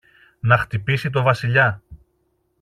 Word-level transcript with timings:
να 0.39 0.57
χτυπήσει 0.57 1.09
το 1.09 1.21
Βασιλιά. 1.21 1.81